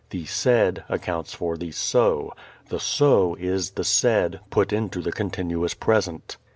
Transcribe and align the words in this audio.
The 0.09 0.25
said 0.25 0.83
accounts 0.89 1.35
for 1.35 1.55
the 1.57 1.69
so. 1.71 2.33
The 2.69 2.79
so 2.79 3.35
is 3.39 3.69
the 3.69 3.83
said 3.83 4.39
put 4.49 4.73
into 4.73 4.99
the 4.99 5.11
continuous 5.11 5.75
present. 5.75 6.37